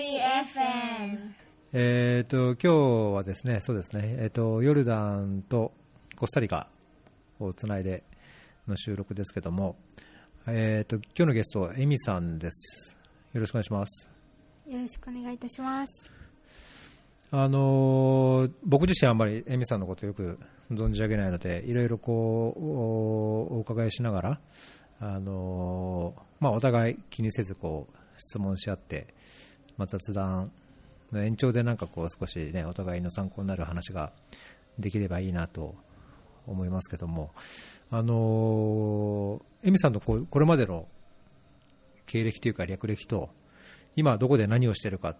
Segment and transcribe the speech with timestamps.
[0.00, 1.32] FM
[1.72, 2.68] えっ、と、今日
[3.16, 5.72] はですね、そうですね、えっ、と、ヨルダンと
[6.16, 6.68] コスタリカ
[7.40, 8.04] をつないで
[8.68, 9.76] の収録ですけども、
[10.46, 12.96] えっ、と、今日のゲストはエミさんです。
[13.32, 14.08] よろしくお願いします。
[14.68, 16.12] よろしくお願いいたします。
[17.32, 20.38] あのー僕自身はあんまりエミさんのことよく
[20.70, 24.40] 存じ上げないので、いろいろこう、おお伺いしながら、
[25.00, 29.17] あのーまあ、お互い気にせずこう、質問し合って、
[29.78, 30.50] まあ、雑談
[31.12, 34.12] の延長でなんかこう少しね、お互いの参考になる話が
[34.78, 35.74] できればいいなと
[36.46, 37.30] 思いますけども、
[37.90, 40.86] あのーエミさんのここれまでの
[42.06, 43.30] 経歴というか略歴と、
[43.96, 45.16] 今どこで何をしているか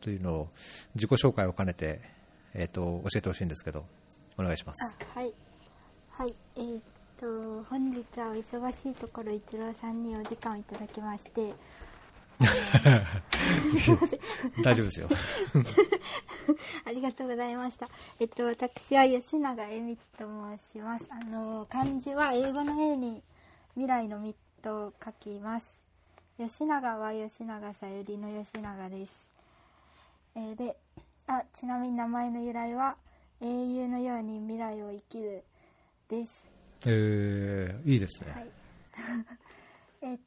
[0.00, 0.48] というのを
[0.94, 2.00] 自己紹介を兼ねて、
[2.54, 3.84] えっ、と、教えてほしいんですけど、
[4.36, 4.96] お願いします。
[5.14, 5.32] はい。
[6.10, 6.34] はい。
[6.56, 6.80] えーっ
[7.20, 11.54] と、本日はお忙しいところ一郎さんにお時間をいただきまして、
[14.62, 15.08] 大丈夫ですよ。
[16.84, 17.88] ありがとうございました。
[18.20, 21.06] えっと、私は吉永恵美と申します。
[21.10, 23.22] あの、漢字は英語の A に
[23.74, 25.66] 未来のミと書きます。
[26.38, 29.12] 吉永は吉永さゆりの吉永です。
[30.34, 30.76] えーで、
[31.26, 32.96] あ、ちなみに名前の由来は、
[33.40, 35.42] 英雄のように未来を生きる
[36.08, 36.48] です。
[36.86, 38.32] えー、いいですね。
[38.32, 38.50] はい。
[40.12, 40.18] えっ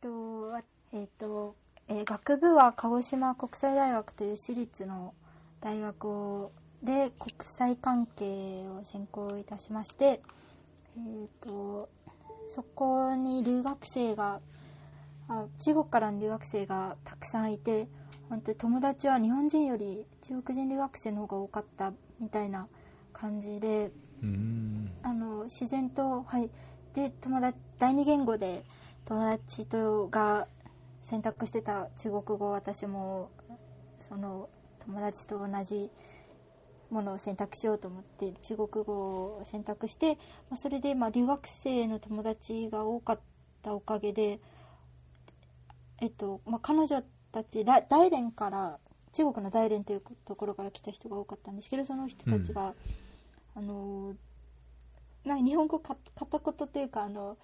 [0.00, 1.54] と、わえっと、
[1.88, 5.14] えー学部は鹿児島国際大学という私立の
[5.60, 6.52] 大学を
[6.82, 10.22] で国際関係を専攻いたしまして、
[10.96, 11.88] えっと、
[12.48, 14.40] そこに留学生が、
[15.28, 17.86] あ中国からの留学生がたくさんいて、
[18.28, 22.66] 本当に友達は日本人より中国人留学生の方が多かったみたいな
[23.12, 23.92] 感じで。
[25.02, 26.50] あの自然とはい
[26.94, 28.64] で友達第二言語で
[29.06, 30.46] 友達とが
[31.02, 33.30] 選択してた中国語を私も
[34.00, 34.48] その
[34.84, 35.90] 友達と同じ
[36.90, 40.14] ものを選択しようと思って中国語を選択して、
[40.50, 43.20] まあ、それでまあ留学生の友達が多かっ
[43.62, 44.40] たおかげで、
[46.00, 48.78] えっとまあ、彼女たちら大連から
[49.12, 52.74] 中国の大連というところから来た人が多かったんですけどその人たちが、
[53.56, 54.14] あの
[55.24, 57.36] な日本語か片言というかあのっ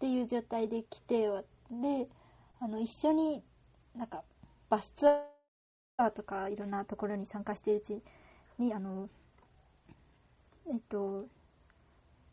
[0.00, 1.28] ていう状態で来て
[1.70, 2.08] で
[2.62, 3.42] あの一緒に
[3.96, 4.22] なんか
[4.70, 8.02] バスツアーとかいろんなところに参加しているうち
[8.58, 9.08] にあの
[10.72, 11.26] えっと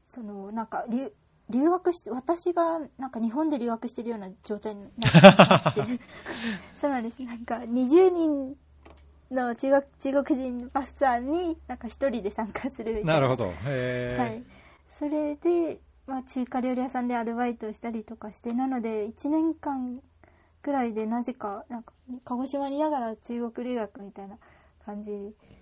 [0.07, 1.11] そのなんか留
[1.49, 5.81] 留学して私がなんか日本で留学してるような状態になって
[6.79, 7.23] そうなんです。
[7.23, 8.55] なんか20人
[9.31, 13.13] の中国中国人バスツアーになんか一人で参加するみたいな。
[13.15, 13.47] なるほど。
[13.47, 14.43] はい、
[14.89, 20.01] それで、まあ、中華料理屋さんでアルバイトをしたりとかしてなので1年間
[20.61, 21.93] くらいでなぜかなんか
[22.25, 24.37] 鹿児島にいながら中国留学みたいな
[24.85, 25.11] 感じ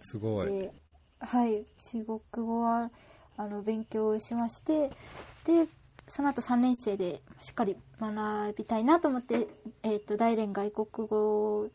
[0.01, 0.47] すごい。
[0.47, 0.73] で、
[1.19, 2.91] はい、中国語は
[3.37, 4.89] あの勉強しまして。
[5.45, 5.67] で
[6.09, 9.47] その後3年生でしっかり学びたいなと思って、
[9.83, 11.67] えー、と大連外国語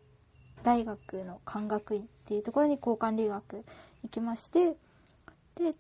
[0.62, 3.64] 大学の漢学院っていうところに交換留学
[4.02, 4.76] 行きまして。
[5.56, 5.74] で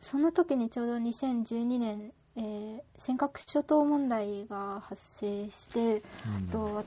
[0.00, 6.02] その時にちょうど2012年、えー尖閣諸島問題が発生して、
[6.40, 6.48] うん。
[6.50, 6.84] と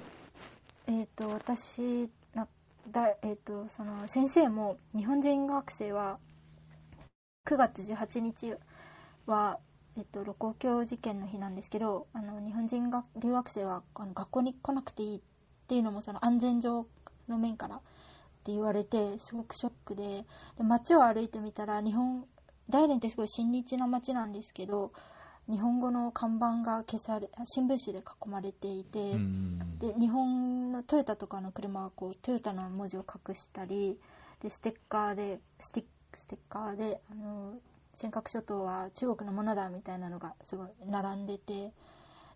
[0.88, 2.48] えー、と私な
[2.92, 6.18] だ、えー、とその先生も日本人学生は
[7.48, 8.54] 9月18日
[9.26, 9.60] は、
[9.98, 15.22] えー、と盧溝橋事件の日なんですけどあの日本人が留学生はあの学校に来なくていいっ
[15.68, 16.88] ていうのもその安全上
[17.30, 17.80] の面からっ
[18.44, 20.26] て言われてすごくショックで
[20.58, 22.26] で街を歩いてみたら日本
[22.70, 24.92] 大連ってすごい親日な街なんですけど
[25.50, 33.98] 日本語の看板が消され新聞紙で囲まれていて、うんで日本のトヨタとかの車はこうトヨタの文字を隠したり
[34.42, 37.56] でステッカーでスティックステッカーであの
[37.96, 41.72] 尖閣諸島は中国のものだみたいなのがすごい並んでて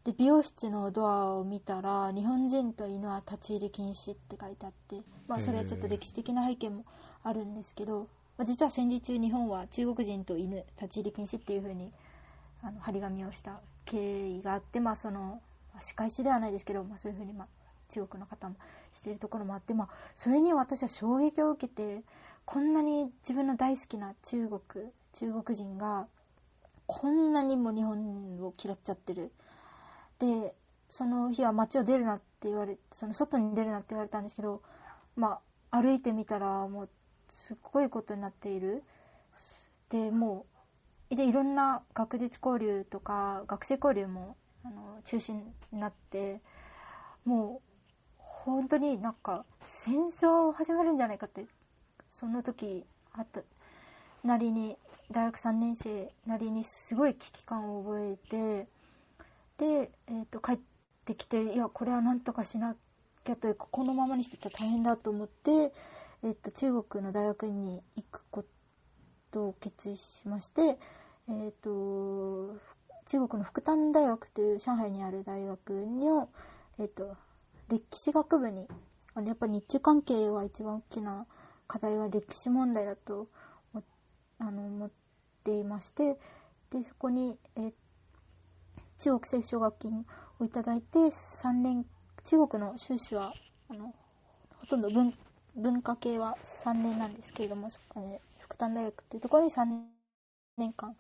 [0.06, 6.86] で美容室のドアを見たら日本人と犬は立ち入り禁止って書いてあって、まあ、それはちょっと歴史的な背景も
[7.24, 8.08] あるんですけど、
[8.38, 11.92] まあ、実は戦時中日本は中国人と犬立ち入り禁止っていう風に
[12.62, 15.42] あの張り紙をした経緯があって、まあ、その
[15.82, 17.48] 仕返しではないですけど、まあ、そういうふうに、まあ、
[17.90, 18.56] 中国の方も
[18.94, 22.04] しているところもあって、まあ、それに私は衝撃を受けて
[22.46, 24.62] こんなに自分の大好きな中国
[25.14, 26.08] 中国人が
[26.88, 29.32] こんなにも日本を嫌っちゃってる。
[30.20, 30.54] で
[30.90, 34.62] その日は街を出るなって言われその外に出るなって言われたんですけど、
[35.16, 35.40] ま
[35.72, 36.90] あ、歩いてみたらもう
[37.32, 38.84] すっごいことになっている。
[39.90, 40.55] でもう
[41.10, 46.42] でいろんな学術交流とか学生交流もあの中止になって
[47.26, 47.76] もう
[48.18, 51.46] 本当になんか戦争始まるんじゃないかって
[52.10, 53.42] その時あった
[54.24, 54.78] なりに
[55.12, 58.68] 大学3年生なりにすごい危機感を覚えて
[59.58, 60.60] で、えー、と帰っ
[61.06, 62.76] てきていやこれはなんとかしな
[63.24, 65.72] きゃというかこのままにしてたら大変だと思って、
[66.24, 68.50] えー、と中国の大学院に行くこと
[69.34, 70.78] を決意しまして、
[71.30, 72.58] えー、と
[73.06, 76.30] 中国の福旦大学という上海にある大学の、
[76.80, 77.16] えー、と
[77.70, 78.68] 歴史学部に
[79.14, 81.26] あのやっぱり日中関係は一番大きな
[81.68, 83.28] 課題は歴史問題だと
[84.40, 84.92] あの思っ
[85.44, 86.18] ていまして
[86.72, 87.74] でそこに、えー、
[88.98, 90.06] 中国政府奨学金
[90.40, 91.86] をいただいて3年
[92.26, 93.34] 中国の修士は
[93.70, 93.94] あの
[94.60, 94.90] ほとんど
[95.56, 98.20] 文化系は3年なんですけれどもそこ、ね、
[98.56, 99.66] 福旦大学というところに3
[100.58, 100.96] 年間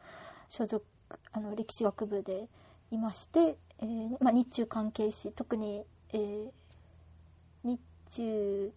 [0.50, 0.86] 所属
[1.32, 2.50] あの歴史学部で
[2.92, 6.52] いまして、えーまあ、日中関係史特に、えー、
[7.64, 7.80] 日
[8.12, 8.74] 中、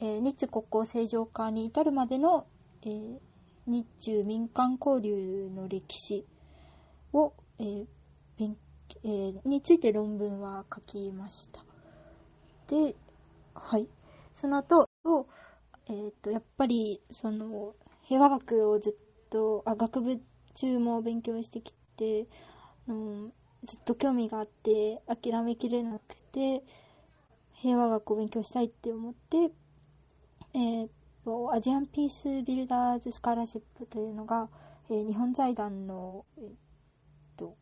[0.00, 2.46] えー、日中国交正常化に至るまでの、
[2.82, 3.18] えー、
[3.66, 6.26] 日中民間交流の歴史
[7.12, 7.86] を、えー
[8.36, 8.56] 勉
[9.04, 11.62] えー、について論文は書きました。
[12.68, 12.96] で、
[13.54, 13.86] はい。
[14.40, 14.88] その後、
[15.88, 18.94] えーと、やっぱりその平和学をずっ
[19.30, 20.20] とあ学部
[20.54, 22.26] 中も勉強してきて、
[22.86, 23.32] うん、
[23.66, 26.62] ずっと興味があって諦めきれなくて
[27.54, 29.50] 平和学を勉強したいって思って、
[30.54, 30.88] えー
[31.24, 34.48] と、アジアンピースビルダーズスカラシップというのが、
[34.90, 37.56] えー、日本財団の、えーと、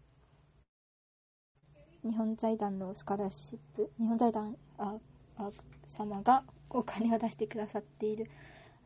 [2.05, 4.96] 日本財団のスカラシップ日本財団あ
[5.38, 5.50] あ
[5.88, 8.30] 様がお金を出してくださっている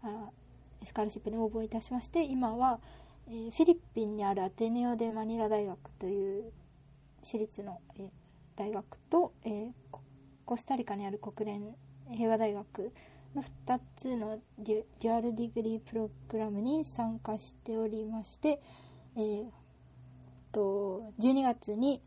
[0.03, 0.31] あ
[0.85, 2.81] スカラシップに応募いたしまして今は、
[3.29, 6.53] えー、フィリピンにあるアテネオ・デ・マニラ大学という
[7.23, 8.09] 私立の、えー、
[8.57, 9.73] 大学と、えー、
[10.45, 11.75] コスタリカにある国連
[12.11, 12.93] 平和大学
[13.35, 18.61] の2つのデュアルディグリープログラムに参加しておりまして、
[19.17, 19.51] えー、
[20.53, 22.03] と12月に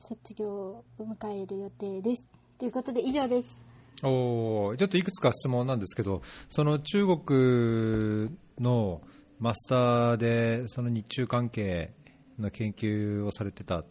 [0.00, 2.24] 卒業を迎える予定です。
[2.58, 3.61] ということで以上です。
[4.02, 9.00] おちょっといくつか質問なんですけど、その中国の
[9.38, 11.92] マスターでその日中関係
[12.38, 13.84] の研究をされてた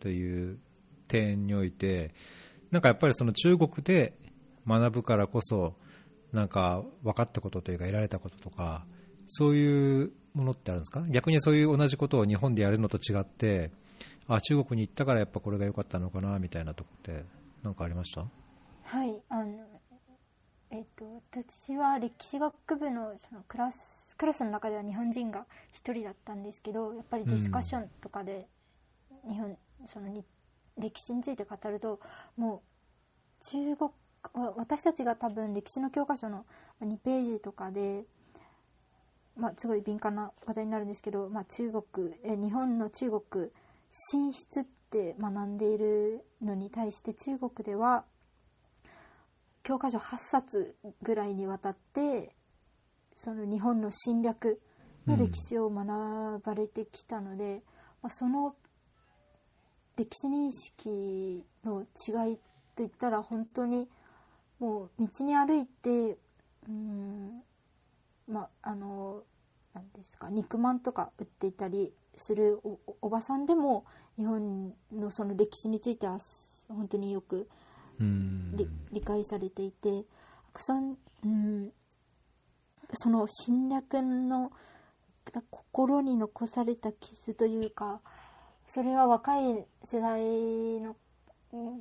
[0.00, 0.58] という
[1.08, 2.14] 点において、
[2.70, 4.16] なんかやっぱりその中国で
[4.66, 5.74] 学ぶからこそ
[6.32, 8.84] なんか分かったことというか得られたこととか
[9.28, 11.04] そういうものってあるんですか？
[11.08, 13.70] 逆にそういう同じことを日本でやるのと違って
[14.28, 17.24] あ中国に行ったからやっぱこれが良かったのかなみたいなとこって
[17.62, 18.26] 何かありました？
[18.86, 19.66] はいあの
[20.70, 25.44] えっ、と私は歴史学部のそのクラスクラスの中では日本人が
[25.84, 28.46] 1人だったんですけどやっぱりディスカッションとかで
[29.28, 29.56] 日本、うん、
[29.92, 30.06] その
[30.78, 31.98] 歴史について語ると
[32.36, 32.62] も
[33.42, 33.90] う中国
[34.56, 36.46] 私たちが多分歴史の教科書の
[36.80, 38.04] 2ページとかで、
[39.36, 43.50] まあ、すごい敏感な話題になるんですけど、まあ、中国え日本の中国
[43.90, 48.04] 進出って学んでいるのに対して中国では
[49.66, 52.36] 教科書8冊ぐらいにわたって
[53.16, 54.60] その日本の侵略
[55.08, 57.62] の歴史を学ばれてきたので、うん、
[58.02, 58.54] まあ、その
[59.96, 62.38] 歴史認識の違い
[62.76, 63.88] といったら本当に
[64.60, 66.16] もう道に歩いて
[66.68, 67.42] うん
[68.28, 69.24] まああの
[69.74, 72.60] 何ですか肉まんとか売っていたりする
[73.00, 73.84] おばさんでも
[74.16, 76.20] 日本のその歴史については
[76.68, 77.48] 本当によく
[77.98, 80.04] 理解されていて
[80.58, 81.72] その,、うん、
[82.94, 84.52] その侵略の
[85.50, 88.00] 心に残された傷というか
[88.68, 90.20] それは若い世代
[90.80, 90.96] の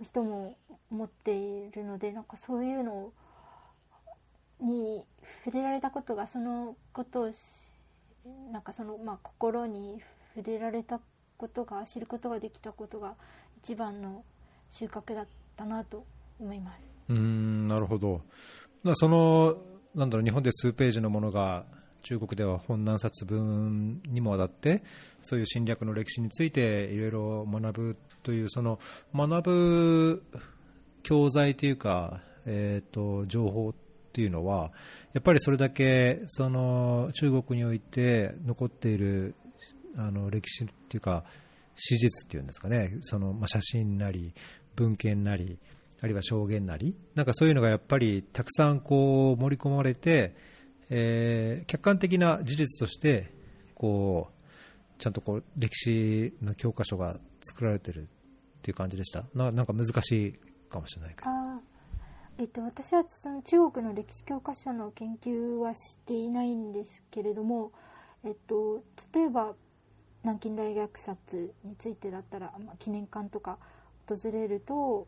[0.04, 0.58] 人も
[0.90, 3.12] 持っているのでなんかそういうの
[4.62, 5.04] に
[5.44, 7.32] 触れられたことがそのことを
[8.52, 10.02] なんかそのまあ心に
[10.36, 11.00] 触れられた
[11.38, 13.16] ことが知ることができたことが
[13.64, 14.24] 一番の
[14.72, 15.45] 収穫だった。
[15.64, 16.06] なと
[16.40, 16.82] 思います。
[17.10, 18.22] うんなるほど。
[18.96, 19.56] その
[19.96, 21.66] なんだろう日本で数ページのものが
[22.04, 24.84] 中国では本何冊分にもわたって
[25.24, 28.80] そういう侵略の歴史についていろいろ学ぶというその
[29.14, 30.24] 学ぶ
[31.02, 33.74] 教材というか、えーと、情報っ
[34.14, 34.72] ていうのは
[35.14, 39.36] やっぱりそれだけその中国において残っている
[39.98, 41.24] あの歴史っていうか
[41.76, 42.98] 史実っていうんですかね。
[43.02, 44.34] その、まあ、写真なり
[44.76, 45.60] 文献なり
[46.02, 50.36] あるいは証言なりなんかそういうのがやっぱりたくさんこう盛り込まれて
[50.90, 53.34] えー、客観的な事実として
[53.74, 59.26] こうちゃんとこう歴史の教科書が作られてるっていう感じでした。
[59.34, 60.40] ななんか難しい
[60.70, 61.30] かもしれないけど。
[61.30, 61.60] あ
[62.38, 67.72] えっと、私はその中国の歴史教科書の研究はしていないんですけれども、
[68.26, 69.56] えっと、例えば
[70.24, 73.58] 南京大虐殺についてだったら、まあ、記念館とか
[74.08, 75.08] 訪れると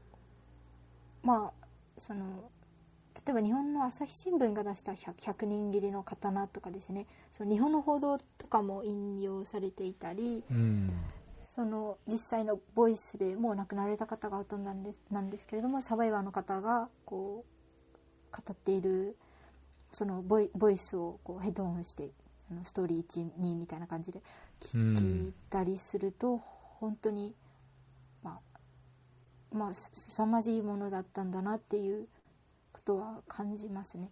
[1.23, 2.49] まあその
[3.25, 7.07] 例えば日本の朝日新聞が出した 100, 100人斬りの刀とかですね。
[7.35, 10.91] その日本の報道とかも引用されていたり、うん、
[11.45, 17.43] その実際のボイスでもう亡くなられた方がほとんどなんですなんですけれどもサバイバーの方がこ
[18.31, 19.17] う語っている
[19.91, 22.11] そのボイボイスをこうヘッドホンして
[22.51, 24.21] あのストーリー12みたいな感じで
[24.61, 27.46] 聞いたりすると、本当にまあ
[29.51, 32.07] まあ凄まじいものだったんだなっていう
[32.73, 34.09] ことは感じますね。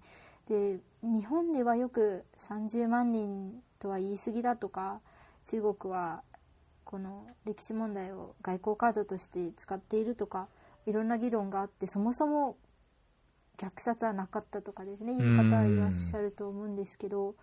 [0.48, 5.02] で日本ではよく30万人とは言い過ぎだとか
[5.46, 6.22] 中国は
[6.84, 10.48] この歴史問題を外交カードとして使っているとか
[10.86, 12.58] いろんな議論があってそもそも
[13.58, 17.36] 虐殺はなかったとかですね言う方はいらっしゃると思うんですけど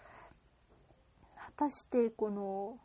[1.37, 2.79] 果たしてこの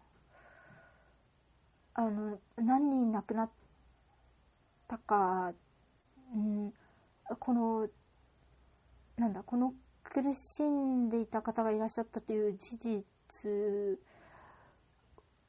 [1.94, 3.50] あの何人亡くなっ
[4.88, 5.54] たか、
[6.34, 6.74] うん、
[7.40, 7.88] この
[9.18, 14.00] なんだこの苦しんでいた方がいらっしゃったという事実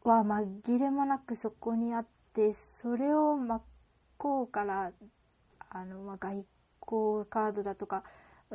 [0.03, 3.63] は紛れもなくそこにあってそれを真っ
[4.17, 4.93] 向から
[5.71, 6.45] あの、まあ、外
[6.81, 8.03] 交カードだとか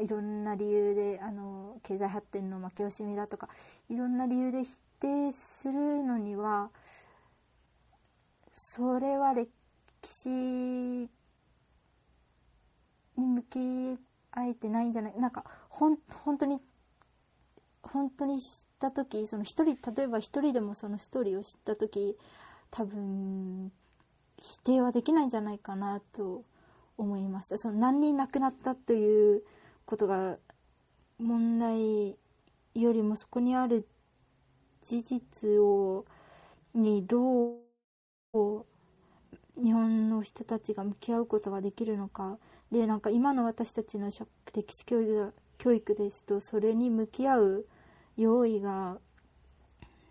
[0.02, 3.48] いろんな理由であの経済発展の負け惜しみだとか
[3.90, 6.70] いろんな理由で否定するのには
[8.52, 9.52] それは歴
[10.08, 11.10] 史に
[13.16, 14.00] 向き
[14.32, 15.20] 合えてないんじゃない？
[15.20, 16.60] なんかほん本当に
[17.82, 22.18] 本当に知った時その一人例えば一人でもそのストーリーを知った時
[22.72, 23.72] 多分
[24.42, 26.44] 否定はできないんじゃないかなと
[26.98, 27.58] 思いました。
[27.58, 29.44] その何人亡くなったという
[29.86, 30.38] ことが
[31.20, 32.18] 問題
[32.76, 33.88] よりもそこにある
[34.84, 36.06] 事実を
[36.74, 37.58] にど
[38.34, 38.66] う
[39.62, 42.38] 日本の人たちが向き合うことができるのか。
[42.72, 44.10] でなんか今の私たちの
[44.54, 47.66] 歴史教育教育ですとそれに向き合う
[48.18, 48.98] 用意が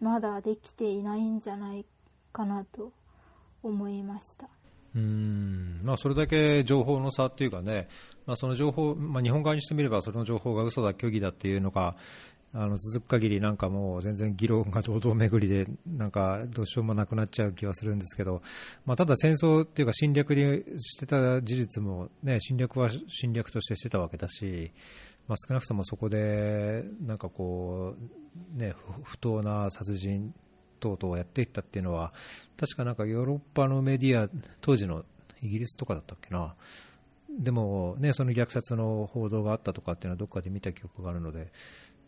[0.01, 1.85] まだできていないんじゃない
[2.33, 2.93] かなと
[3.63, 4.49] 思いました。
[4.95, 5.81] うん。
[5.83, 7.89] まあ、それだけ情報の差っていうかね、
[8.27, 11.97] まあ、その情報、まあ、日本側にしてみればその情報が嘘だ、虚偽だっていうのが
[12.55, 18.43] あの続く限りなんかもう全然議論が堂々巡りでなんかどうしようもなくなっちゃう気はするんですけど、
[18.85, 24.71] まあ、ただ戦争っていうか侵略にしてた事実も、ね、侵略は侵略としてしてたわけだし、
[25.29, 27.95] まあ、少なくともそこでなんかこ
[28.57, 30.35] う、ね、不当な殺人
[30.79, 32.13] 等々をやっていったっていうのは
[32.59, 34.29] 確かなんかヨーロッパのメディア
[34.61, 35.05] 当時の
[35.41, 36.55] イギリスとかだったっけな。
[37.39, 41.51] でも、ね、その虐殺の報道があったとかっていうのはどっかで見た記憶があるので、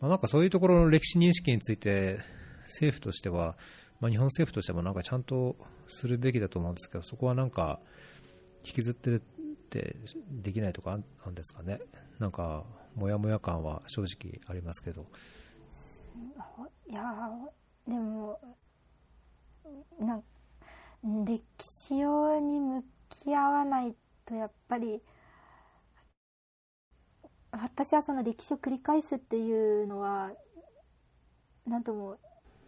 [0.05, 2.19] まあ、なんかそういうところの歴史認識について
[2.65, 3.57] 政府としては、
[3.99, 5.55] まあ、日本政府としてもなんかちゃんと
[5.87, 7.79] するべきだと思うんですけどそこはなんか
[8.63, 9.19] 引きずってるっ
[9.71, 9.95] て
[10.29, 11.79] できないとかあんですかね？
[12.19, 15.07] なんかもやもや感は正直ありますけど。
[16.87, 17.01] いや
[17.87, 18.39] でも
[19.99, 20.23] なん
[21.25, 21.41] 歴
[21.87, 25.01] 史用に向き合わないとやっぱり
[27.61, 30.31] 私はその歴史を繰り返すっていうのは
[31.67, 32.17] 何とも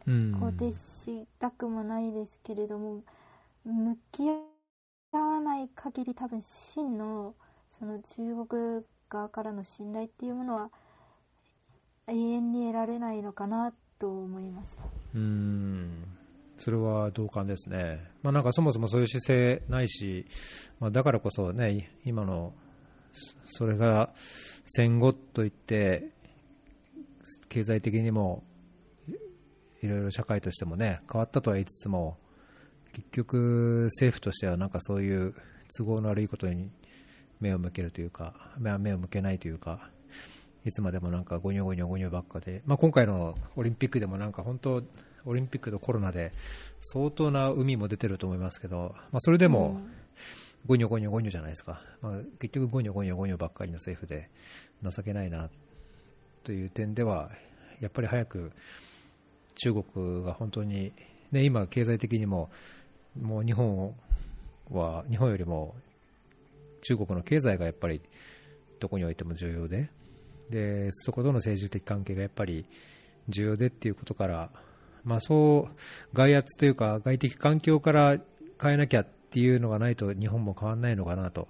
[0.06, 3.04] 肯定したくもないですけれども、
[3.66, 4.24] 向き
[5.12, 7.36] 合わない限り多分真の
[7.78, 10.70] その中国側からの信頼っていうものは
[12.08, 14.84] 永遠に得られないのかなと思いました。
[15.16, 16.06] うん。
[16.58, 20.26] それは同感ですね、まあ、なんかそもそもそういう姿勢ないし、
[20.80, 22.54] まあ、だからこそね今の
[23.46, 24.14] それが
[24.66, 26.10] 戦後といって
[27.50, 28.44] 経済的にも
[29.82, 32.18] いろいろ社会としてもね変わったとは言いつつも
[32.94, 35.36] 結局政府としてはなんかそういう
[35.76, 36.70] 都合の悪いことに
[37.40, 39.92] 目を向けるというか目を向けないというか
[40.66, 44.84] いつまでもなんかゴニョゴニョゴニョばっかで、まあ、今回のオリンピックでもなんか本当
[45.26, 46.32] オリンピックとコロナで
[46.82, 49.82] 相当な海も出てると思いますけど、まあ、それでも、
[50.66, 54.30] ゴニョゴニョゴニョじゃないですか、まあ、結局ゴニョゴニョゴニョばっかりの政府で
[54.84, 55.50] 情けないな
[56.44, 57.30] という点では
[57.80, 58.52] やっぱり早く
[59.56, 60.94] 中国が本当に、
[61.32, 62.50] ね、今、経済的にも
[63.20, 63.96] もう日本
[64.72, 65.76] は日本よりも
[66.82, 68.02] 中国の経済がやっぱり
[68.80, 69.90] どこにおいても重要で
[70.50, 72.66] でそことの政治的関係がやっぱり
[73.28, 74.50] 重要でっていうことから、
[75.04, 78.18] まあ、そう外圧というか外的環境から
[78.62, 81.48] 変えなきゃっていうのがないと日本も変わらないのかなと。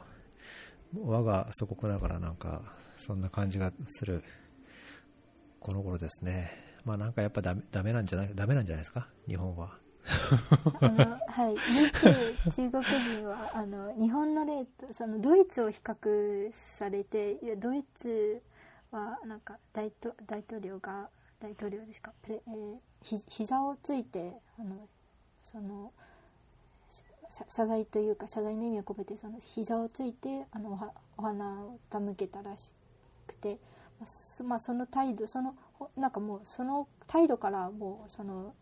[0.95, 2.61] 我が祖国だからなんか
[2.97, 4.23] そんな感じがする。
[5.59, 6.51] この頃ですね。
[6.85, 9.07] まあなんかやっぱダメダメなんじゃないダメなんじゃないですか？
[9.27, 9.77] 日本は。
[10.79, 11.59] あのはい、よ
[12.45, 18.41] く中国人はあの日本の例とそのドイツを比較されていやドイツ
[18.89, 21.09] はなんか大統大統領が
[21.41, 22.13] 大統領ですか？
[22.21, 24.87] プレ、えー、ひ膝をついてあの
[25.43, 25.91] その
[27.29, 30.79] 謝謝罪というか謝罪の意味を込めてその膝をついてあの
[31.17, 32.73] お花を手向けたらし
[33.27, 33.59] くて、
[34.43, 38.53] まあその態度そのほなんかもうその態度からもうその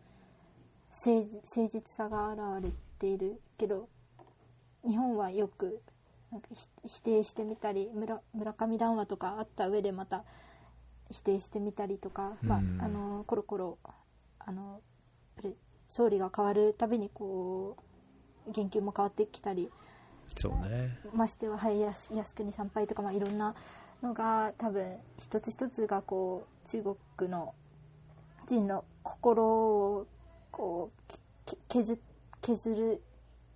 [0.90, 1.10] 誠
[1.44, 3.88] 誠実さが現れているけど
[4.86, 5.80] 日本はよく
[6.32, 10.24] なんかひ否定してみたり村村上談話とかあった上でまた
[11.10, 13.78] 否定してみたりとか、まあうん、あのコロコロ
[14.40, 14.80] あの
[15.88, 17.82] 総理が変わるたびにこう
[18.52, 19.70] 言及も変わってきたり
[20.34, 20.98] そうね。
[21.14, 23.54] ましては、はい、靖靖国参拝とか、まあ、いろんな
[24.02, 27.54] のが多分一つ一つがこう中国の
[28.48, 30.06] 人の心を
[30.50, 32.00] こう削
[32.42, 33.02] 削る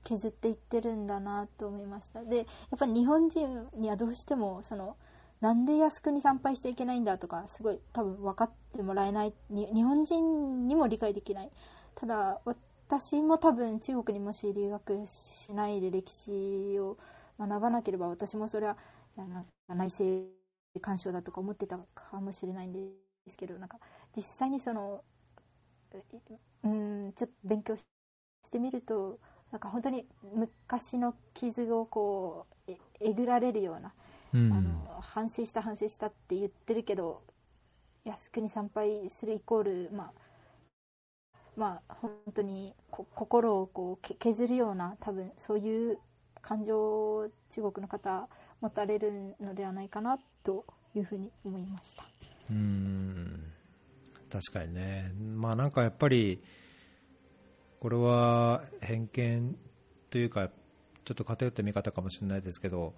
[0.02, 2.24] 削っていってるんだなと思いました。
[2.24, 2.46] でやっ
[2.78, 4.96] ぱり日本人にはどうしてもその
[5.40, 9.34] なんで靖国参拝しちゃいけないんだとかすごい多分分かってもらえない。
[9.48, 11.50] に日本人にも理解できない。
[11.94, 12.40] ただ
[12.90, 16.98] 私も多分中国にもし留学しないで歴史を
[17.38, 18.76] 学ばなければ私もそれは
[19.16, 20.26] なんか内政
[20.80, 22.80] 干渉だとか思ってたかもしれないんで
[23.28, 23.78] すけどなんか
[24.16, 25.04] 実際にその
[26.64, 26.68] うう
[27.08, 27.84] んちょっと勉強し
[28.50, 29.20] てみると
[29.52, 33.92] なんか本当に昔の傷をこうええぐられるような、
[34.34, 34.52] うん。
[34.52, 37.22] あの反省した反省したって言ってるけど
[38.04, 40.19] 靖国参拝するイコールまあ
[41.60, 45.98] まあ本当に心をこうけ削るような多分そういう
[46.40, 48.30] 感情を中国の方
[48.62, 50.64] 持たれるのではないかなと
[50.94, 52.04] いうふうに思いました。
[52.50, 53.42] うん
[54.30, 56.40] 確かにね、まあなんかやっぱり、
[57.78, 59.56] これは偏見
[60.08, 60.48] というか、
[61.04, 62.94] ちょっと偏った見方かもしれないですけど、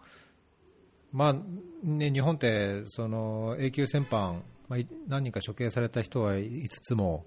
[1.11, 1.37] まあ
[1.83, 7.25] ね、日本ってその永久戦犯、まあ、何人か処刑された人はいつつも、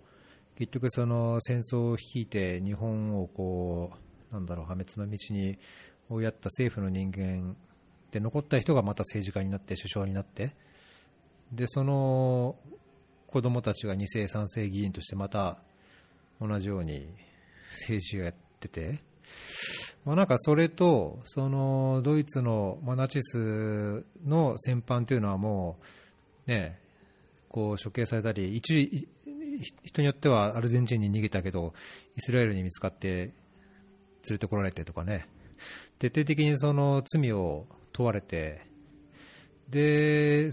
[0.57, 3.91] 結局、その戦争を率いて日本をこ
[4.31, 5.57] うなんだろう破滅の道に
[6.09, 7.55] 追いやった政府の人間
[8.11, 10.55] で残った人がまた政治家になって首相になって
[11.51, 12.55] でその
[13.27, 15.57] 子供たちが2世、3世議員としてまた
[16.39, 17.07] 同じように
[17.71, 18.99] 政治をやってて、
[20.05, 25.77] まあ、なんかそれとそのドイツの、まあ、ナチスの戦犯というのはも
[26.47, 26.79] う、ね、
[27.49, 29.09] こう処刑されたり一
[29.59, 31.73] 人によってはアルゼンチンに逃げたけど
[32.15, 33.33] イスラエルに見つかって連
[34.31, 35.27] れてこられてとかね。
[35.99, 38.61] 徹底的にその罪を問われて。
[39.69, 40.51] で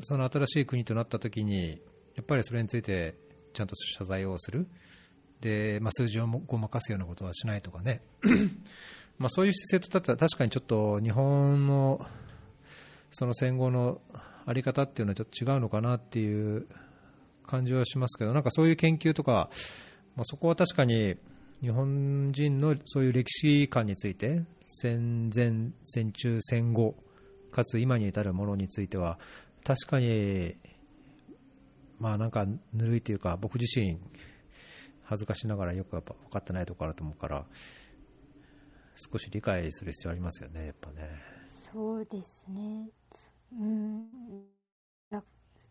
[0.00, 1.80] その新しい国となった時に
[2.14, 3.16] やっぱりそれについて
[3.54, 4.68] ちゃんと謝罪をする。
[5.40, 8.02] で、まあ、数字をごまかすようなことはしないとかね。
[9.18, 12.06] まあそういう姿勢とだったら確かにちょっと日本の
[13.10, 14.00] その戦後の
[14.44, 16.66] あり方っていうのはちょっと違うのかなっていう
[17.46, 19.50] 感じはしますけどなんかそういう研究とか、
[20.14, 21.16] まあ、そこは確かに
[21.62, 26.94] 日本人のそういう歴史観について戦前、戦中、戦後
[27.52, 29.18] かつ今に至るものについては
[29.64, 30.56] 確かに
[31.98, 33.98] まあなんかぬるいというか僕自身
[35.04, 37.44] 恥ずかしながらよくやっぱ分かってないところあると思うから
[38.96, 41.36] 少し理解する必要ありますよねやっぱね
[41.72, 42.88] そうですね。
[43.52, 44.06] うん。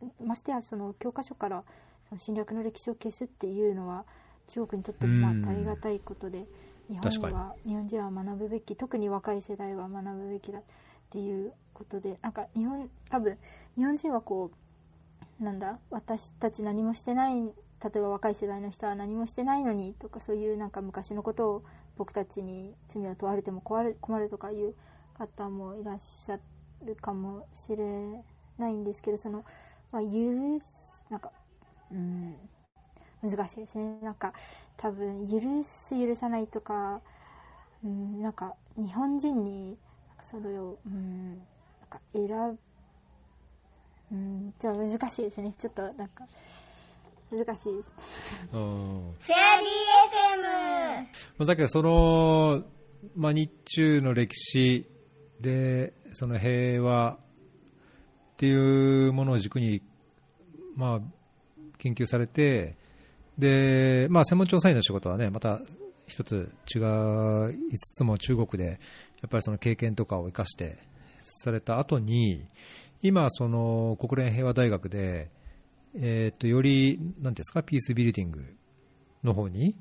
[0.01, 1.63] だましてやその教科書から
[2.09, 4.05] その侵略の歴史を消すっていうのは
[4.47, 6.45] 中国にとってもまあうんありがたいことで、
[6.89, 10.61] 日本は日本人は学ぶべき特に若い世代は学ぶべきだっ
[11.09, 13.37] ていうことでなんか日本多分
[13.75, 14.51] 日本人はこ
[15.39, 21.63] うなんだ私たち何もしてない例えば若い世代の人は何もしてないのにとかそういうなんか昔のことを
[21.97, 24.75] 僕たちに罪を問われても困る困るとかいう
[25.17, 26.39] 方もいらっしゃ
[26.85, 28.23] るかもしれ
[28.57, 29.43] ないんですけどその、
[29.95, 30.65] まあ、許す
[31.09, 31.31] なんか
[31.89, 32.35] うん
[33.23, 34.33] 難しいですねなんか
[34.75, 36.99] 多分許す許さないとか、
[37.81, 39.77] うん、なんか日本人に
[40.21, 41.37] それを、うん、なん
[41.89, 42.57] か選ぶ
[44.11, 45.51] うん、じゃあ難しいですね。
[45.57, 46.27] ちょっとなんか
[47.31, 47.91] 難しいです。
[48.53, 49.71] うんフェアリー
[50.37, 51.07] FM
[51.39, 52.63] まあだけどその、
[53.15, 54.87] まあ、日中の歴史
[55.41, 57.17] でその平和
[58.35, 59.81] っていうものを軸に、
[60.75, 60.99] まあ、
[61.77, 62.75] 研究されて
[63.37, 65.61] で、まあ、専門調査員の仕事はねまた
[66.07, 66.79] 一つ違
[67.73, 68.79] いつつも中国で
[69.21, 70.77] やっぱりその経験とかを生かして
[71.45, 72.47] された後に、
[73.01, 75.29] 今、その国連平和大学で、
[75.95, 78.43] えー、とより、なんていうんですか、ピースビルディング
[79.23, 79.75] の方に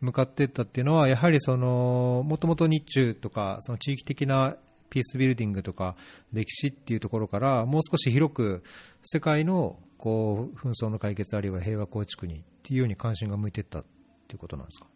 [0.00, 4.56] 向かっていったっていうのは、やはりその、もともと日中とか、その地域的な
[4.92, 5.96] ピースビルディングとか
[6.34, 8.62] 歴史っていうところから、もう少し広く
[9.02, 13.84] 世界のこう紛争の解決あるいは平和構築にっていうように関心が向いていったっ
[14.28, 14.86] ていうことなんですか？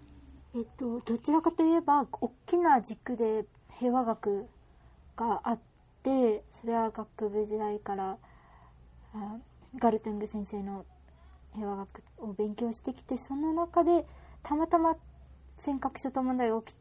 [0.54, 3.46] えっと、どちらかといえば大きな軸で
[3.78, 4.46] 平和学
[5.16, 5.59] があっ
[6.02, 8.18] てそれは学部時代から
[9.14, 9.37] あ
[9.78, 10.85] ガルテング先生の
[11.54, 14.06] 平和学を勉強してきてその中で
[14.42, 14.96] たまたま
[15.59, 16.76] 尖閣諸島問題が起き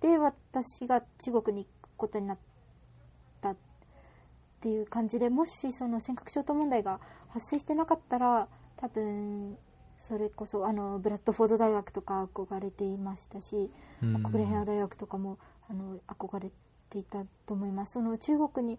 [0.00, 2.42] て私が中国に行くことになった
[4.64, 6.98] っていう感じでもしその尖閣諸島問題が
[7.28, 8.48] 発生してなかったら
[8.78, 9.58] 多分
[9.98, 13.70] それこそあのブラッドフォード大学とか憧れていましたし、
[14.02, 14.22] うん。
[14.22, 16.50] 国連平和大学とかもあの憧れ
[16.88, 17.92] ていたと思います。
[17.92, 18.78] その中国に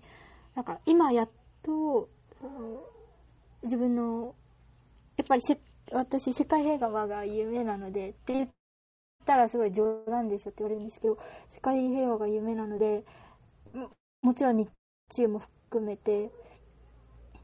[0.55, 1.29] なんか今やっ
[1.61, 2.09] と
[3.61, 4.33] 自分の
[5.17, 5.59] やっぱりせ
[5.91, 8.49] 私世界平和が夢なのでって言っ
[9.23, 11.19] たらすごい冗談でしょって言われるんですけど
[11.51, 13.03] 世界平和が夢なので
[13.71, 13.91] も
[14.23, 14.67] もちろん日
[15.15, 15.43] 中も
[15.81, 16.29] めて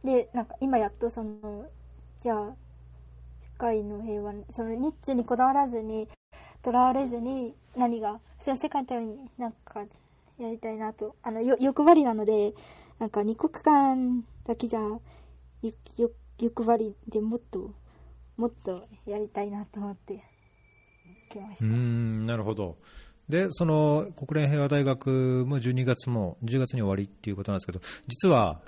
[0.03, 1.65] でなんか今やっとその
[2.21, 2.55] じゃあ世
[3.57, 6.07] 界の平和その日中にこだわらずに
[6.63, 9.83] とらわれずに何がそれは世界のためになんか
[10.37, 12.53] やりたいなとあのよ欲張りなので
[12.99, 15.01] なんか二国間だけじゃよ
[15.97, 17.71] よ欲張りでもっと
[18.37, 20.23] もっとやりたいなと思って
[21.29, 22.77] 来ました、うんなるほど。
[23.29, 28.61] で、その国連平和大学も12月も10月に終わりっていうことなんですけど、実は、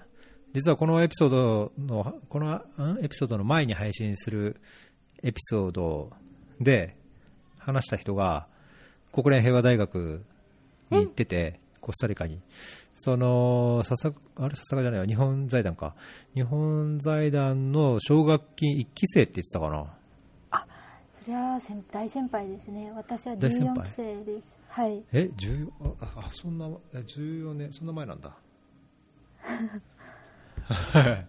[0.54, 2.62] 実はこのエピソードの、この
[3.02, 4.62] エピソードの前に配信する
[5.24, 6.12] エピソード
[6.60, 6.96] で
[7.58, 8.48] 話した人が、
[9.12, 10.24] 国連平和大学
[10.92, 12.40] に行ってて、コスタリカに。
[12.96, 15.96] その、ささ、あれ、ささがじゃないわ、日本財団か。
[16.34, 19.94] 日本財団の奨学金1期生って言ってたかな。
[21.24, 25.70] それは先大先輩ですね私は大先輩？14期生ですはいえ、14
[26.02, 28.36] あ、あそんな、え14年、そんな前なんだ。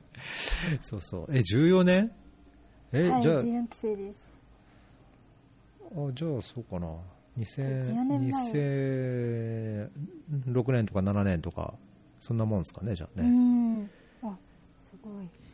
[0.81, 1.27] そうそう。
[1.31, 2.11] え、14年？
[2.93, 4.25] え、はいじゃあ、14期生です
[5.95, 6.89] あじゃあそうかな。
[7.37, 11.75] 14年前2006年とか7年とか、
[12.21, 13.29] そんなもんですかね、じゃあうね。
[13.29, 13.89] んあすごい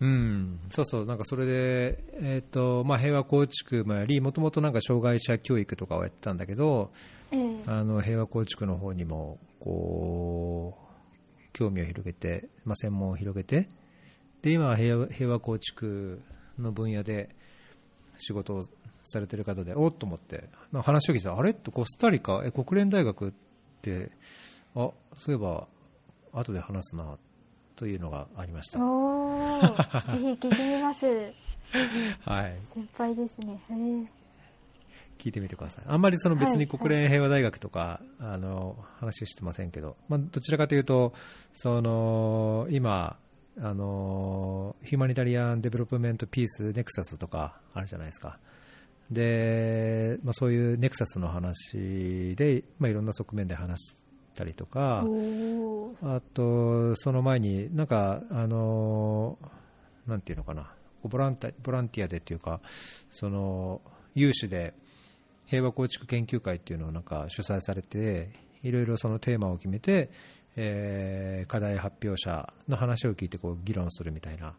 [0.01, 6.91] うん、そうそう、なんかそれで、えっ、と、まあ、平和構築もやり、もともとなんか障害者教育とかをやってたんだけど、
[7.31, 7.63] ええ。
[7.67, 13.69] あの、平和構築の方にも、こう、興味を広げて、まあ、専門を広げて、
[14.43, 16.23] で、今は平和平和構築
[16.59, 17.29] の分野で
[18.17, 18.65] 仕事を
[19.03, 21.51] されてる方で、おっと思って、なんか話を聞いて、あれ？
[21.51, 23.33] ってコスタリカ、え、国連大学っ
[23.83, 24.11] て、
[24.75, 25.67] あ、そういえば、
[26.33, 27.19] 後で話すな、
[27.81, 28.79] というのがありました。
[28.79, 31.07] ぜひ聞いてみます
[32.29, 32.59] はい。
[32.75, 34.07] 先輩ですねへえ
[35.19, 35.85] 聞いてみてください。
[35.89, 41.15] あんまりその別はいに国連平和大学とか、あの、話をしてませんけど、まあ、どちらかというと、
[41.55, 43.17] その、今、
[43.59, 48.39] あの、ヒューマニタリアン・デベロップメント・ピース・ネクサスとかあるじゃないですか。
[49.11, 53.95] で、まあ、そういうネクサスの話で、まあ、いろんな側面で話
[54.35, 55.05] したりとか、
[56.03, 59.39] あと、その前に、なんか、あの、
[60.07, 60.73] なんていうのかな、
[61.05, 62.61] ボランティボランティアでっていうか、
[63.11, 63.81] その、
[64.15, 64.75] 有志で
[65.47, 68.31] 平和構築研究会っていうのをなんか主催されて、
[68.63, 70.11] いろいろそのテーマを決めて、
[70.57, 74.55] えー課題発表者の話を聞いてこう議論するみたいな、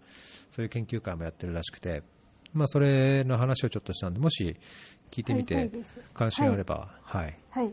[0.52, 2.04] そういう研究会もやってるらしくて、
[2.54, 4.58] まあ、それの話をちょっとしたんで、もし
[5.12, 5.70] 聞いてみて
[6.14, 7.72] 関心あれば、はい、はい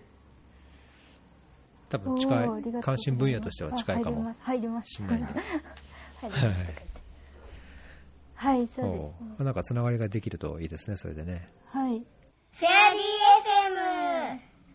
[1.88, 2.48] 多分近い、
[2.83, 4.94] 関心分野としては近いかもあ入ります。
[4.94, 5.33] しれないんで。
[5.33, 5.42] 入
[6.22, 6.40] ります。
[6.40, 6.88] 入ります
[8.38, 9.12] はいそうですね。
[9.40, 11.48] おなんかつながりができるといいですね、それでね。
[11.66, 11.98] はい。
[12.53, 13.03] フェアリー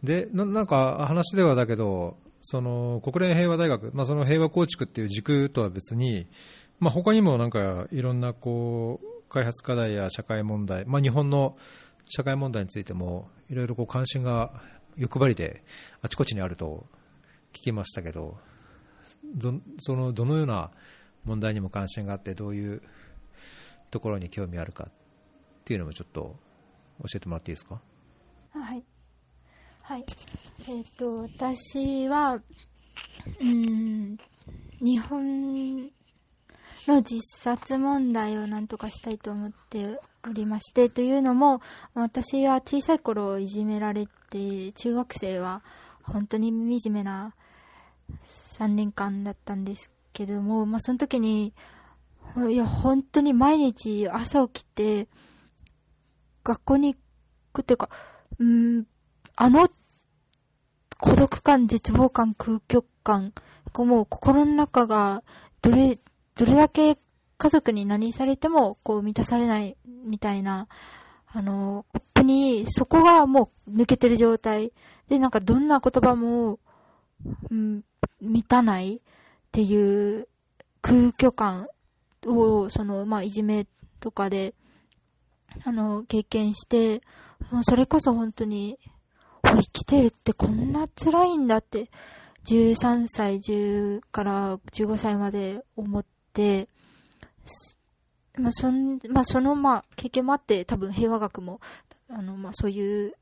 [0.01, 6.27] FM で、ななんか話ではだけど、その国連平和大学、まあ、その平和構築っていう軸とは別に、
[6.79, 11.55] まあ、他にもなんかいろんなこう開発課題や社会問題、まあ、日本の
[12.05, 14.61] 社会問題についてもいろいろこう関心が
[14.97, 15.63] 欲張りで
[16.01, 16.85] あちこちにあると
[17.53, 18.37] 聞きましたけど、
[19.35, 20.71] どそのどのような
[21.23, 22.81] 問題にも関心があって、どういう
[23.91, 24.91] ところに興味あるかっ
[25.63, 26.35] ていうのもちょっと
[26.99, 27.79] 教えてもらっていいですか？
[28.51, 28.83] はい。
[29.81, 30.05] はい。
[30.67, 32.41] えっ、と、私は、
[33.41, 34.17] うん、
[34.79, 35.75] 日本
[36.87, 41.61] の自殺問題をなんとかしたいと思っておりまして、というのも、
[41.93, 45.63] 私は小さい頃いじめられて、中学生は
[46.03, 47.33] 本当に惨めな
[48.23, 51.53] 3年間だったんですけども、まあ、その時に、
[52.49, 55.07] いや、本当に毎日朝起きて、
[56.43, 56.99] 学校に行
[57.53, 57.89] くっていうか、
[58.39, 58.85] うん、
[59.35, 59.69] あの
[60.99, 63.33] 孤独感、絶望感、空虚感、
[63.77, 65.23] もう心の中が、
[65.61, 65.99] どれ、
[66.35, 66.97] どれだけ
[67.37, 70.67] 家族に何されても、こう満たされないみたいな、
[71.27, 74.71] あの、コップに、そこがもう抜けてる状態。
[75.09, 76.59] で、なんかどんな言葉も、
[77.49, 77.81] うん、
[78.23, 78.99] 満たないっ
[79.51, 80.27] ていう
[80.81, 81.67] 空虚感
[82.25, 83.67] を、その、まあ、いじめ
[83.99, 84.53] とかで、
[85.63, 87.01] あの、経験して、
[87.61, 88.79] それこそ本当に、
[89.43, 91.89] 生きてるってこんな辛いんだって、
[92.45, 96.67] 13歳、10から15歳まで思って、
[98.37, 101.59] まあ、そん、まあ、その、まあ、経験もあって、多分平和学も、
[102.09, 103.13] あの、まあ、そういう、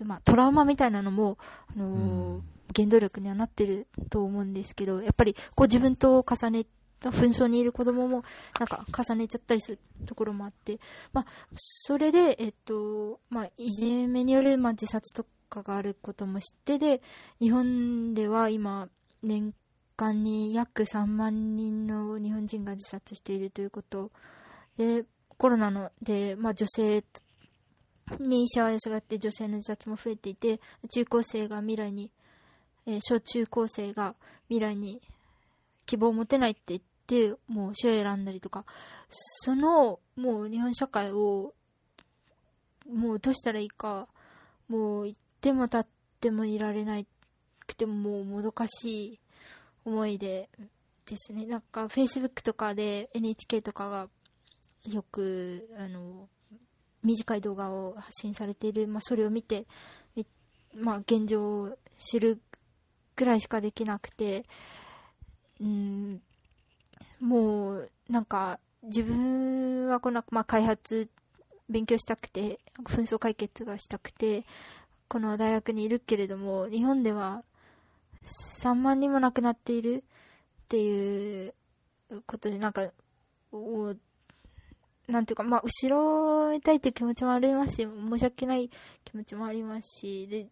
[0.00, 1.38] まあ、トラウマみたいなのも、
[1.70, 2.40] あのー、
[2.78, 6.66] 原動力にはなってると思うんですけど、やっぱり、こう自分と重ね
[7.00, 8.24] 紛争にいる子供も、
[8.58, 10.78] なんか重ねちゃったりするところもあって、
[11.12, 17.00] まあ、それで、えっと、まあ、いじめによる、まあ、自殺とかがあることも知ってで、
[17.40, 18.88] 日本では今、
[19.22, 19.52] 年
[19.96, 24.10] 間に約3万人の日本人が自殺しているということ
[24.76, 25.04] で、
[25.36, 27.04] コロナので、まあ、女性
[28.20, 30.60] にしわ寄せがって女性の自殺も増えていて、
[30.92, 32.10] 中高生が未来に、
[32.88, 34.16] えー、小中高生が
[34.48, 35.02] 未来に
[35.84, 38.64] 希望を持てないって言って、もう死を選んだりとか、
[39.10, 41.52] その、もう日本社会を、
[42.90, 44.08] もうどうしたらいいか、
[44.68, 45.86] もう行っても立っ
[46.20, 47.06] てもいられない
[47.66, 49.20] くてももうもどかしい
[49.84, 50.48] 思いで
[51.04, 51.44] ですね。
[51.44, 54.08] なんか Facebook とかで NHK とかが
[54.84, 56.28] よく、あの、
[57.02, 59.66] 短い動画を発信されている、まあ、それを見て、
[60.74, 62.40] まあ、現状を知る
[63.18, 64.44] ぐらいしかできなくて、
[65.60, 66.22] うん、
[67.20, 71.08] もう、なんか、自分はこの、まあ、開発、
[71.68, 74.44] 勉強したくて、紛争解決がしたくて、
[75.08, 77.42] この大学にいるけれども、日本では
[78.62, 80.04] 3万人も亡くなっている
[80.64, 81.54] っていう
[82.26, 82.88] ことで、なんか、
[85.08, 88.70] なんていうか、まあ、後ろめたいっていう気持ちもありますし、申し訳ない
[89.04, 90.48] 気持ちもありますし、で、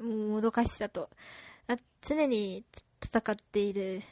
[0.00, 1.10] もうもどかしさと、
[2.02, 2.64] 常に
[3.02, 4.02] 戦っている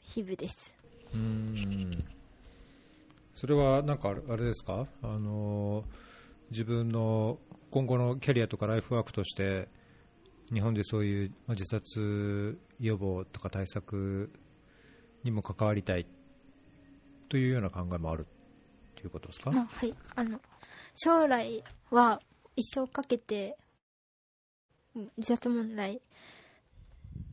[0.00, 0.74] 日々です。
[1.14, 2.04] うん。
[3.34, 4.86] それはなんかあれですか？
[5.02, 5.84] あの
[6.50, 7.38] 自分の
[7.70, 9.68] 今後のキャリアとかライフワークとして
[10.52, 14.30] 日本でそういう自殺予防とか対策
[15.24, 16.06] にも関わりたい
[17.28, 18.26] というような考えもある
[18.96, 19.94] ということですか、はい。
[20.14, 20.40] あの
[20.94, 22.20] 将来は
[22.54, 23.56] 一生かけて
[25.16, 26.02] 自殺問題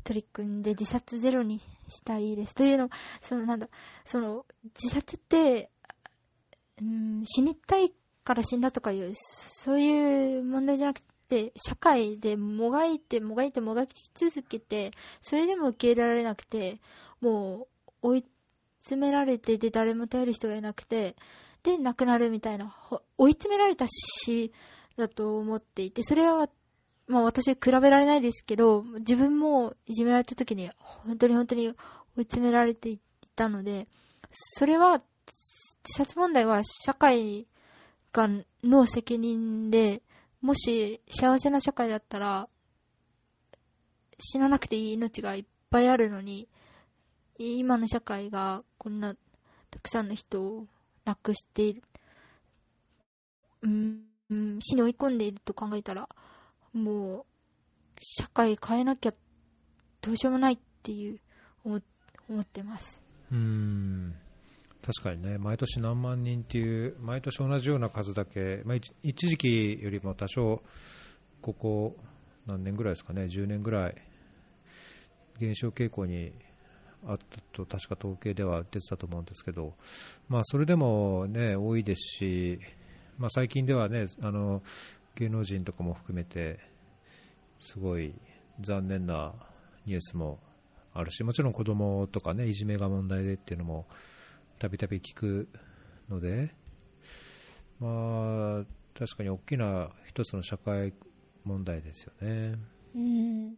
[0.03, 2.55] 取り組んで自殺ゼロにしたいです。
[2.55, 2.89] というの
[3.21, 3.67] そのなんだ、
[4.05, 4.45] その、
[4.81, 5.69] 自殺って、
[6.81, 16.79] うん、死にたいから死んだとかいう、そういう問題じゃなくて、社会でもがいて、もがいて、もがき続けて、それでも受け入れられなくて、
[17.21, 17.67] も
[18.01, 18.25] う、追い
[18.81, 21.15] 詰められて、で、誰も頼る人がいなくて、
[21.63, 22.75] で、亡くなるみたいな、
[23.17, 24.51] 追い詰められた死
[24.97, 26.49] だと思っていて、それは
[27.09, 31.73] まあ私比べられないですけど、自分もいじめられた時に本当に本当に追い
[32.23, 32.99] 詰められてい
[33.35, 33.87] たので、
[34.31, 35.01] それは、
[35.81, 37.47] 自殺問題は社会
[38.13, 38.27] が
[38.63, 40.03] の責任で、
[40.41, 42.47] もし幸せな社会だったら、
[44.19, 46.47] 死ななくていい命がいっぱいあるのに、
[47.39, 49.15] 今の社会がこんな
[49.71, 50.67] たくさんの人を
[51.05, 51.83] 亡くしている、
[53.63, 56.07] うん、死に追い込んでいると考えたら、
[56.73, 57.25] もう、
[58.01, 59.13] 社会変えなきゃ
[60.01, 61.19] どうしようもないっていう
[61.63, 61.81] 思
[62.29, 63.01] 思ってます。
[63.31, 64.15] うん。
[64.81, 70.61] 確かにね毎年何万人っていう毎年同じような数だけ、まあ、一時期よりも多少
[71.41, 71.95] ここ
[72.47, 73.95] 何年ぐらいですかね10年ぐらい
[75.39, 76.31] 減少傾向に
[77.07, 79.73] あったと確か統計では出てたと思うんですけど、
[80.27, 82.59] まあ、それでも、ね、多いですし、
[83.17, 84.61] まあ、最近では、ね、あの
[85.19, 86.59] 芸能人とかも含めて
[87.59, 88.15] すごい
[88.61, 89.33] 残念な
[89.85, 90.39] ニュースも
[90.93, 93.85] あるしもちろん子供とかねいじめが問題でっていうのも
[94.59, 95.49] たびたび聞く
[96.09, 96.55] ので
[97.81, 98.65] まあ
[98.97, 100.93] 確かに大きな一つの社会
[101.43, 102.55] 問題ですよね。
[102.95, 103.55] うん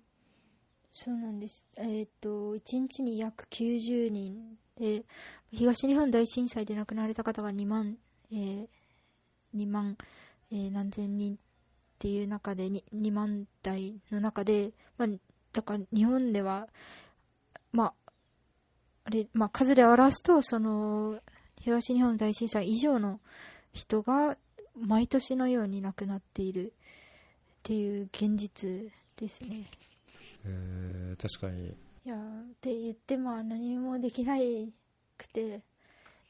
[0.92, 1.66] そうなんです。
[1.78, 5.06] えっ、ー、と、1日に約90人で、
[5.50, 7.98] 東日本大震災で亡くなられた方が2万、
[8.30, 8.68] えー、
[9.56, 9.98] 2万、
[10.52, 11.40] えー、何千人
[12.02, 15.10] っていう中で 2, 2万台の中で、まあ、
[15.54, 16.68] だから日本では、
[17.72, 18.12] まあ、
[19.04, 21.20] あれ、まあ、数で表すと、その、
[21.60, 23.20] 東日本大震災以上の
[23.72, 24.36] 人が
[24.76, 29.70] 毎年のように亡くなっているっていう現実ですね。
[30.44, 31.68] えー、確かに。
[31.68, 32.20] いやっ
[32.62, 34.74] て言っても何もできない
[35.20, 35.62] くてっ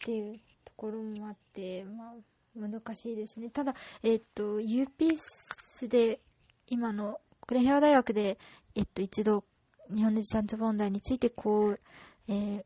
[0.04, 2.14] ていうところもあって、まあ、
[2.56, 3.50] 難しいですね。
[3.50, 6.20] ただ、えっ、と、UPS で、
[6.68, 8.38] 今の国平和大学で、
[8.76, 9.44] えっと、一度、
[9.90, 11.80] 日本の自殺問題について、こう、
[12.28, 12.64] えー、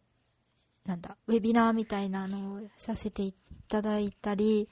[0.85, 3.33] なんだ、ウェビナーみたいなのをさせてい
[3.67, 4.69] ただいたり、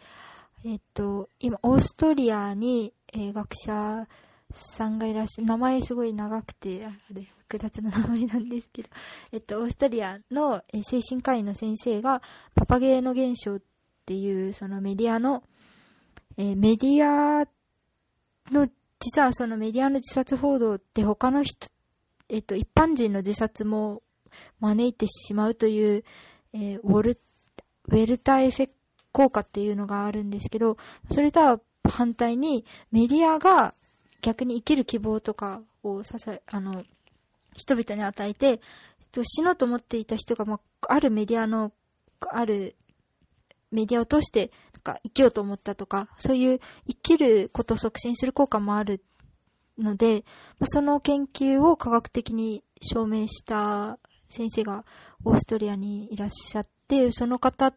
[0.65, 4.07] えっと、今、オーストリアに、えー、学者
[4.51, 8.89] さんがいらっしゃる、名前すごい長くて、あれ、複雑な名前なんですけど、
[9.31, 12.21] えっと、オーストリアの、えー、精神科医の先生が、
[12.55, 13.72] パパゲーノ現象って
[14.05, 15.43] ていう、そのメディアの、
[16.37, 17.45] えー、メディア
[18.51, 18.67] の、
[18.99, 21.67] 実はそのメディアの自殺報道って他の人、
[22.29, 24.01] えっと、一般人の自殺も
[24.59, 26.03] 招いてしまうという、
[26.53, 27.19] えー、ウォル、
[27.89, 28.73] ウェルターエフェク
[29.13, 30.77] 効果っていうのがあるんですけど、
[31.09, 33.75] それとは反対にメディアが
[34.21, 36.83] 逆に生きる希望とかをささ、あの、
[37.55, 38.59] 人々に与えて、
[39.21, 41.71] 死のうと思っていた人が、まあ、あるメディアの、
[42.19, 42.75] ある
[43.73, 49.03] メディアを通して、なんか生きようと思ったとか、そういう生きることを促進する効果もある
[49.77, 50.23] ので、
[50.63, 53.97] その研究を科学的に証明した
[54.29, 54.85] 先生が
[55.25, 57.73] オーストリアにいらっしゃって、その方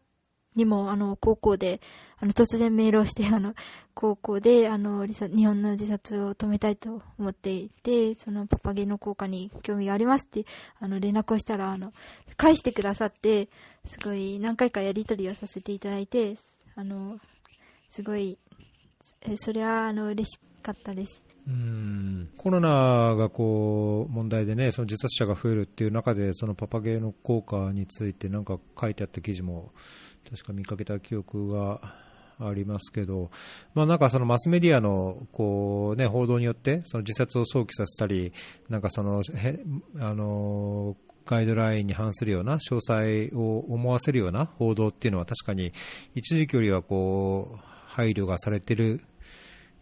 [0.57, 1.81] にも、あの、高校で、
[2.19, 3.55] あの、突然メールをして、 あの、
[3.95, 10.45] 高校で、あの、日本の自殺を止めたいと思っていて、そのパパゲの効果に興味がありますって、
[10.81, 11.93] あの、連絡をしたら、あの、
[12.37, 13.49] 返してくださって、
[13.87, 16.37] すごい何回かやりとりをさせていただいて、
[16.75, 17.19] あの、
[17.91, 18.39] すごい、
[19.37, 21.27] それは、あの、嬉しかったです。
[21.49, 29.71] うんコロナがこう問題でね、その自殺者が増えるっていう中で、そのパパゲーの効果についてなんか書いてあった記事も
[30.29, 31.81] 確か見かけた記憶が
[32.39, 33.31] ありますけど、
[33.75, 38.33] まあ、なんかそのマスメディアのこう、ね、報道によってその自殺を想起させたり、
[38.69, 39.59] なんかそのへ
[39.99, 45.73] あのガイドラインに反するような詳細を思わせるような報道っていうのは確かに
[46.15, 49.03] 一時期よりはこう配慮がされている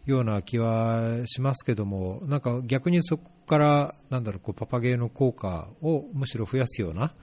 [0.05, 7.13] ような気はしますけども、なんか逆にそこからなんだろうこうパパゲーの効果をむしろ増やすような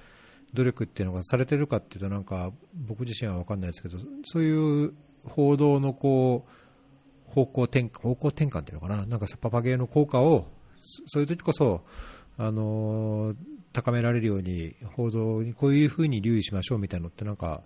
[0.55, 6.45] 努力っていうのがされてるかっていうと、なんか僕自身は分かんないですけど、そういう報道のこ
[7.29, 10.47] う方向転換、方向転換っていうのかな、なんかパパゲーの効果を、
[11.07, 11.83] そういう時こそ、
[12.39, 13.35] あの
[13.73, 17.63] 高められるように、報道にこういうふうに留意しましょうみたいなのって、なんか、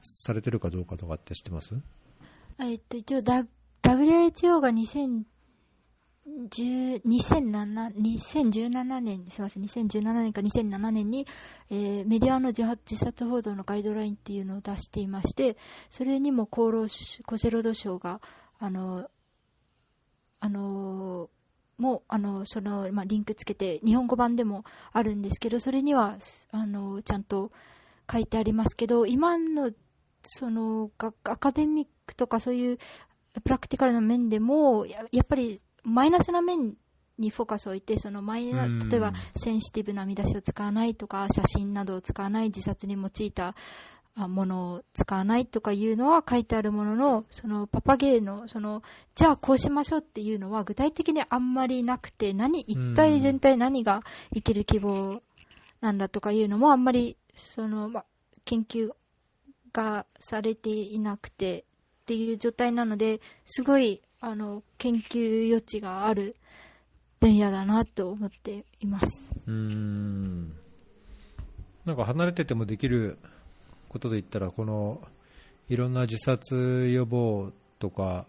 [0.00, 1.74] されてるかどうかとかって知ってます？
[2.58, 5.22] えっと、一応、WHO が2000
[6.26, 11.26] 2007, 2017年、すみません、2017年か2007年に、
[11.70, 12.64] えー、メディアの自
[12.96, 15.58] 殺報道のガイドラインっていうのを出していまして、
[15.90, 18.22] それにも厚労厚生労働省が、
[18.58, 19.08] あの、
[20.40, 21.28] あの、
[21.76, 26.16] もあのその、まあ、リンクつけて、日本語版でもあるんですけど、それには
[26.52, 27.50] あのちゃんと
[28.10, 29.72] 書いてありますけど、今の
[30.24, 30.90] その
[31.24, 32.78] アカデミックとかそういう
[33.42, 36.74] プラクティカルな面でもや、やっぱりマイナスな面
[37.18, 43.54] にフォーカスを置いて、そのマイナ、例えばセンシティブな見出しを使わないとか、写真などを使わない、自殺に用いた
[44.16, 48.82] ものを使わないとかいうのは書いてあるものの、そのパパゲーの、その、
[49.14, 55.22] じゃあこうしましょうっていうのは具体的にあんまりなくて、何、一体全体何が生きる希望
[55.80, 58.04] なんだとかいうのもあんまり、その、ま、
[58.44, 58.90] 研究
[59.72, 61.64] がされていなくて
[62.02, 66.34] っていう状態なので、すごいあの研究余地がある
[67.20, 69.06] 分野だなと思っています。
[69.46, 70.54] うん。
[71.84, 73.18] なんか離れててもできる
[73.90, 75.02] ことで言ったらこの
[75.68, 78.24] いろんな自殺予防とか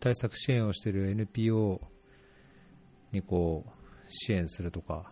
[0.00, 1.80] 対策支援をしている NPO
[3.12, 3.70] にこう
[4.08, 5.04] 支援するとか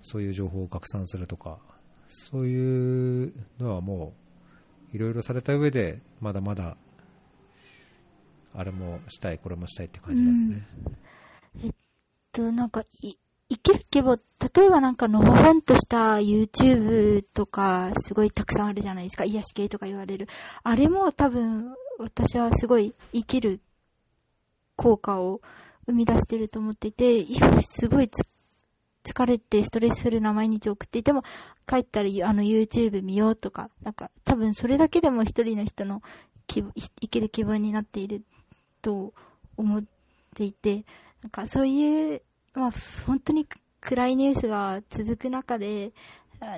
[0.00, 1.58] そういう情報を拡散するとか
[2.08, 4.14] そういうのはも
[4.94, 6.78] ういろいろされた上でまだまだ
[8.56, 10.66] あれもしたい、これもしたいって感じですね。
[11.64, 11.70] えっ
[12.32, 13.14] と、なんか、い、
[13.48, 14.16] 生きる規模、
[14.54, 19.24] 例えばなんかのほほんとした YouTube とか、すごいたくさんあるじゃないですか。
[19.24, 20.28] 癒し系とか言われる。
[20.62, 23.60] あれも多分、私はすごい生きる
[24.76, 25.40] 効果を
[25.86, 27.26] 生み出してると思っていて、
[27.68, 28.10] すごい
[29.04, 31.22] 疲れてストレスフルな毎日を送っていても、
[31.66, 36.02] 帰ったらあの YouTube 見ようとか、なんか多分それだけでも一人の人の
[36.46, 36.72] 生
[37.08, 38.22] きる気分になっている
[38.84, 39.14] と
[39.56, 39.82] 思っ
[40.36, 40.84] ていて、
[41.22, 42.22] なんかそういう
[42.54, 42.70] まあ、
[43.06, 43.48] 本当に
[43.80, 45.92] 暗いニュースが続く中で、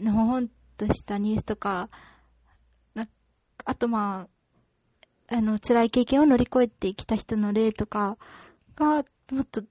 [0.03, 1.89] のほほんとしたニュースとか、
[3.65, 4.29] あとま
[5.29, 8.19] あ、あの、辛い経験を乗り越えてきた人の例とか
[8.77, 9.63] が、もっと、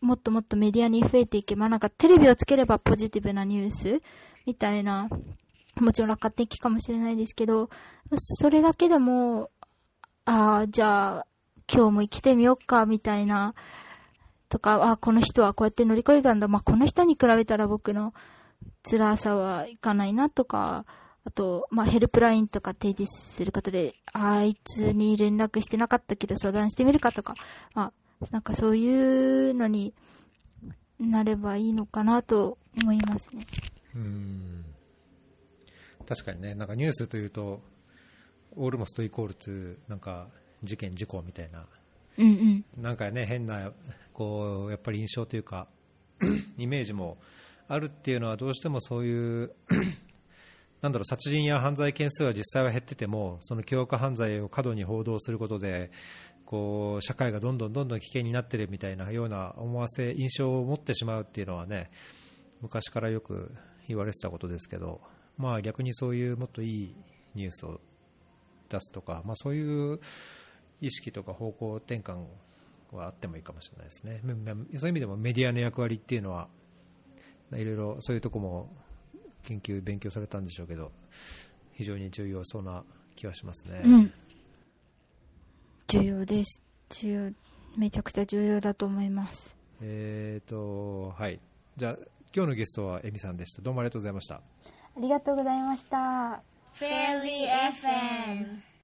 [0.00, 4.02] もっともっとメディアに増えていけば、なんかテレビをつければポジティブなニュース
[4.46, 5.08] みたいな、
[5.76, 7.68] もちろん楽観的かもしれないですけど、
[8.16, 9.50] それだけでも、
[10.24, 11.26] ああ、じゃあ、
[11.72, 13.54] 今日も生きてみようか、みたいな、
[14.48, 16.48] とか、あこの人はこうやって乗り越えたんだ。
[16.48, 18.14] まあ、この人に比べたら僕の
[18.88, 20.84] 辛さはいかないなとか、
[21.24, 27.34] あと、まあ、ヘルプラインとか提示することで、あいつに連絡してなかったけど相談してみるかとか、
[27.74, 29.94] まあ、なんかそういうのに
[31.00, 33.46] なればいいのかなと思いますね。
[33.94, 34.64] うん。
[36.06, 37.62] 確かにね、なんかニュースというと、
[38.56, 40.28] オールモストイコールツなんか
[40.64, 41.66] 事件、事故みたいな、
[42.18, 42.82] うんうん。
[42.82, 43.72] なんかね、変な、
[44.12, 45.68] こう、やっぱり印象というか、
[46.56, 47.18] イメージも
[47.68, 49.52] あるっていうのは、どうしてもそういう、
[50.80, 55.90] なんだろう、殺人や犯罪件数は実際は減ってても、その凶悪犯罪を過度に報道することで、
[56.44, 61.90] こう、社会がどんどんどんどん危険になってるみたいなような思わせ、印象を持ってしまうっていうのはね、
[62.60, 63.52] 昔からよく
[63.88, 65.00] 言われてたことですけど、
[65.36, 66.96] まあ逆にそういうもっといい
[67.34, 67.80] ニュースを
[68.68, 70.00] 出すとか、まあそういう
[70.80, 72.24] 意識とか方向転換
[72.92, 74.20] はあってもいいかもしれないですね。
[74.22, 76.48] そういう意味でもメディアの役割っていうのは、
[77.52, 78.68] いろいろそういうとこも
[79.42, 80.92] 研究、勉強されたんでしょうけど、
[81.72, 82.84] 非常に重要そうな
[83.16, 83.82] 気はしますね。
[83.84, 84.12] うん。
[85.86, 86.62] 重要です。
[86.90, 89.56] 重要、めちゃくちゃ重要だと思います。
[89.80, 91.40] えーと、はい。
[91.76, 91.96] じゃあ、
[92.34, 93.62] 今日のゲストはエミさんでした。
[93.62, 94.36] どうもありがとうございました。
[94.36, 96.42] ありがとうございました。
[96.78, 98.64] Fairy FM